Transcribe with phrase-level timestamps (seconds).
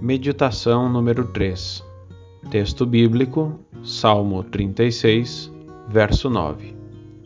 [0.00, 1.84] Meditação número 3.
[2.50, 3.52] Texto bíblico:
[3.84, 5.52] Salmo 36,
[5.88, 6.74] verso 9.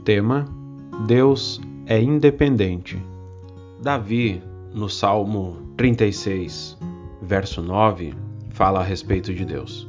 [0.05, 0.45] Tema:
[1.07, 3.01] Deus é independente.
[3.81, 4.43] Davi,
[4.75, 6.77] no Salmo 36,
[7.23, 8.13] verso 9,
[8.51, 9.89] fala a respeito de Deus.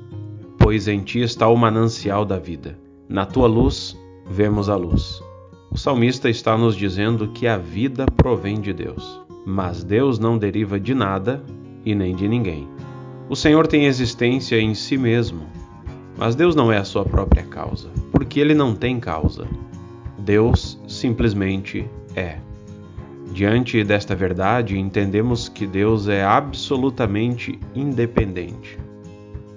[0.59, 2.77] Pois em ti está o manancial da vida.
[3.09, 3.99] Na tua luz
[4.30, 5.23] vemos a luz.
[5.72, 10.80] O salmista está nos dizendo que a vida provém de Deus, mas Deus não deriva
[10.80, 11.44] de nada
[11.84, 12.74] e nem de ninguém.
[13.27, 15.47] O Senhor tem existência em si mesmo,
[16.17, 19.48] mas Deus não é a sua própria causa, porque ele não tem causa.
[20.20, 22.38] Deus simplesmente é.
[23.31, 28.77] Diante desta verdade, entendemos que Deus é absolutamente independente.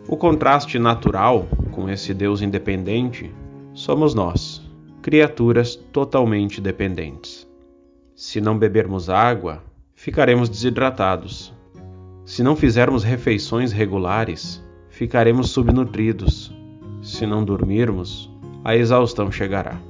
[0.09, 3.31] O contraste natural com esse Deus independente
[3.75, 4.67] somos nós
[5.03, 7.47] criaturas totalmente dependentes.
[8.15, 9.63] Se não bebermos água,
[9.95, 11.53] ficaremos desidratados.
[12.29, 16.55] Se não fizermos refeições regulares, ficaremos subnutridos.
[17.01, 18.31] Se não dormirmos,
[18.63, 19.81] a exaustão chegará.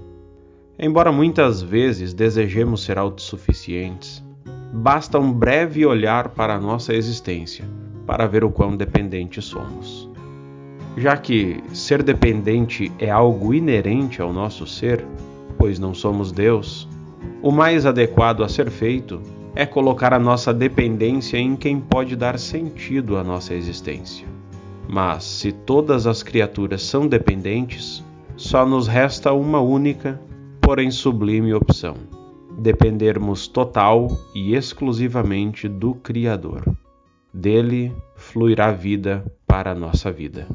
[0.79, 4.25] Embora muitas vezes desejemos ser autossuficientes,
[4.73, 7.65] basta um breve olhar para a nossa existência
[8.07, 10.09] para ver o quão dependentes somos.
[10.97, 15.05] Já que ser dependente é algo inerente ao nosso ser,
[15.59, 16.89] pois não somos Deus,
[17.43, 19.21] o mais adequado a ser feito
[19.59, 24.25] é colocar a nossa dependência em quem pode dar sentido à nossa existência.
[24.89, 28.05] Mas se todas as criaturas são dependentes,
[28.37, 30.23] só nos resta uma única,
[30.61, 31.97] porém sublime opção:
[32.57, 36.63] dependermos total e exclusivamente do Criador.
[37.35, 40.47] Dele fluirá vida para a nossa vida.